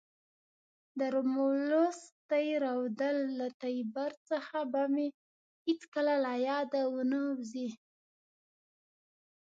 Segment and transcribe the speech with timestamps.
[0.97, 1.99] د رومولوس
[2.29, 5.07] تی رودل له تیبر څخه به مې
[5.67, 7.69] هیڅکله له یاده ونه وزي.